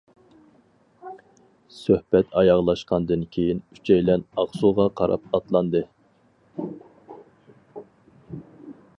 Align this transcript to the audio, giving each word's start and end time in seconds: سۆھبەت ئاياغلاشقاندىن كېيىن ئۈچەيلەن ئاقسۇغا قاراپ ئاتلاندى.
سۆھبەت 1.79 2.31
ئاياغلاشقاندىن 2.41 3.25
كېيىن 3.35 3.61
ئۈچەيلەن 3.75 4.23
ئاقسۇغا 4.43 4.87
قاراپ 5.01 5.27
ئاتلاندى. 5.31 5.83